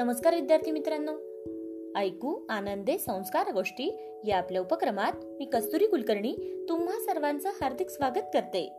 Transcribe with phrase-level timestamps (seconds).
[0.00, 1.12] नमस्कार विद्यार्थी मित्रांनो.
[1.98, 8.72] ऐकू आनंदे संस्कार गोष्टी या आपल्या उपक्रमात मी कस्तुरी कुलकर्णी तुम्हा सर्वांचं हार्दिक स्वागत करते.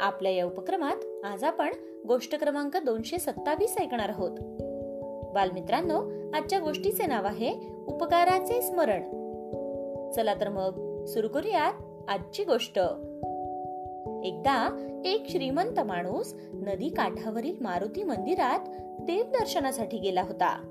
[0.00, 1.72] आपल्या या उपक्रमात आज आपण
[2.08, 4.30] गोष्ट क्रमांक दोनशे सत्तावीस ऐकणार आहोत.
[5.34, 5.98] बालमित्रांनो
[6.36, 7.52] आजच्या गोष्टीचे नाव आहे
[7.86, 9.02] उपकाराचे स्मरण.
[10.10, 11.72] चला तर मग सुरू करूयात
[12.08, 12.78] आजची गोष्ट.
[14.22, 18.60] एकदा एक श्रीमंत माणूस नदी काठावरील मारुती मंदिरात
[19.02, 20.68] देवदर्शनासाठी गेला होता.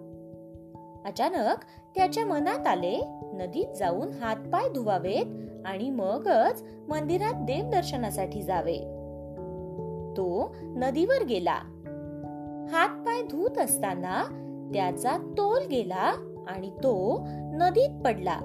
[1.05, 1.56] अचानक
[1.95, 3.02] त्याच्या मनात आले
[3.34, 5.26] नदीत जाऊन हातपाय धुवावेत
[5.66, 8.78] आणि मगच मंदिरात देवदर्शनासाठी जावे.
[10.18, 11.58] तो नदीवर गेला.
[12.72, 14.23] हातपाय धुत असताना
[14.73, 16.14] त्याचा तोल गेला
[16.48, 18.40] आणि तो नदीत पडला.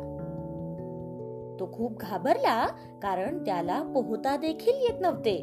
[1.60, 2.66] तो खूप घाबरला
[3.02, 5.36] कारण त्याला पोहता देखील येत नव्हते.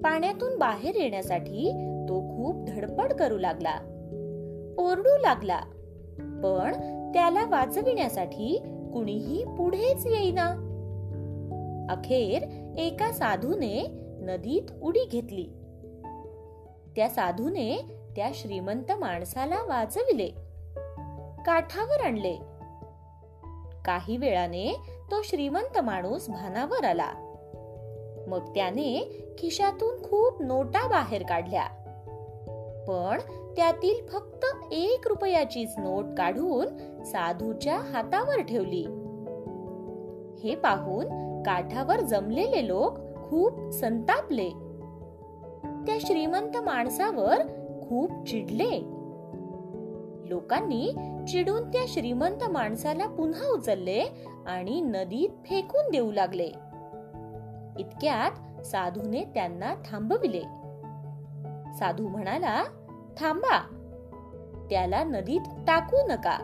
[0.00, 1.70] पाण्यातून बाहेर येण्यासाठी
[2.08, 3.74] तो खूप धडपड करू लागला.
[4.78, 5.60] ओरडू लागला.
[6.18, 6.72] पण
[7.14, 8.58] त्याला वाचविण्यासाठी
[8.92, 10.68] कुणीही पुढेच येईना.
[11.90, 12.42] अखेर
[12.78, 13.82] एका साधूने
[14.20, 15.44] नदीत उडी घेतली.
[16.96, 17.76] त्या साधूने
[18.16, 20.28] त्या श्रीमंत माणसाला वाचविले.
[21.46, 22.51] काठावर आणले.
[23.84, 24.80] काही वेळाने
[25.10, 27.10] तो श्रीमंत माणूस भानावर आला.
[28.28, 31.66] मग त्याने खिशातून खूप नोटा बाहेर काढल्या.
[32.88, 33.18] पण
[33.56, 36.66] त्यातील फक्त एक रुपयाचीच नोट काढून
[37.04, 38.84] साधूच्या हातावर ठेवली.
[40.44, 41.06] हे पाहून
[41.42, 42.98] काठावर जमलेले लोक
[43.30, 44.48] खूप संतापले.
[45.86, 47.42] त्या श्रीमंत माणसावर
[47.88, 49.01] खूप चिडले.
[50.26, 50.92] लोकांनी
[51.28, 54.04] चिडून त्या श्रीमंत माणसाला पुन्हा उचलले
[54.46, 56.50] आणि नदीत फेकून देऊ लागले.
[57.78, 60.40] इतक्यात साधूने त्यांना थांबविले.
[61.78, 62.64] साधू म्हणाला
[63.16, 63.58] थांबा
[64.70, 66.38] त्याला नदीत टाकू नका.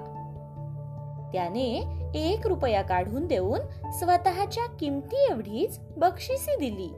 [1.32, 3.60] त्याने एक रुपया काढून देऊन
[3.90, 6.94] स्वतःच्या किमती एवढीच बक्षिसी दिली.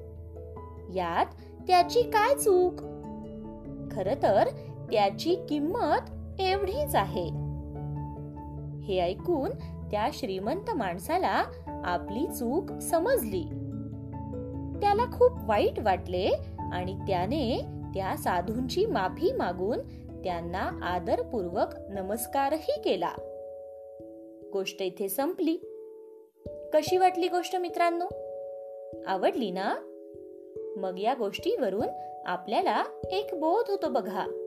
[0.99, 1.27] यात
[1.67, 2.75] त्याची काय चूक?
[3.93, 4.49] खर तर
[4.93, 6.11] त्याची किंमत
[6.41, 7.27] एवढीच आहे.
[8.81, 9.51] हे ऐकून
[9.91, 11.45] त्या श्रीमंत माणसाला
[11.85, 13.45] आपली चूक समजली.
[14.81, 16.31] त्याला खूप वाईट वाटले
[16.73, 17.61] आणि त्याने
[17.95, 19.79] त्या साधूंची माफी मागून
[20.25, 23.11] त्यांना आदरपूर्वक नमस्कारही केला.
[24.53, 25.57] गोष्ट इथे संपली.
[26.75, 28.07] कशी वाटली गोष्ट मित्रांनो?
[29.07, 29.75] आवडली ना?
[30.77, 31.87] मग या गोष्टीवरून
[32.27, 34.40] आपल्याला एक बोध होतो बघा.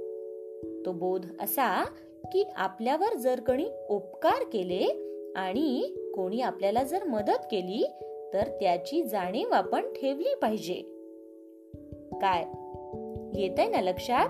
[0.86, 1.86] तो बोध असा
[2.32, 7.92] की आपल्यावर जर कोणी उपकार केले आणि कोणी आपल्याला जर मदत केली
[8.34, 10.74] तर त्याची जाणीव आपण ठेवली पाहिजे.
[12.12, 12.44] काय?
[13.42, 14.30] येत आहे ना लक्षात?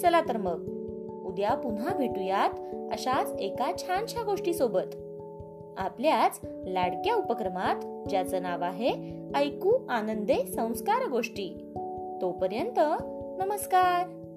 [0.00, 0.78] चला तर मग.
[1.26, 2.50] उद्या पुन्हा भेटूयात
[2.92, 4.96] अशाच एका छानशा गोष्टी सोबत
[5.78, 8.90] आपल्याच लाडक्या उपक्रमात ज्याचं नाव आहे
[9.34, 11.72] ऐकू आनंदे संस्कार गोष्टी.
[12.22, 12.80] तोपर्यंत
[13.42, 14.27] नमस्कार.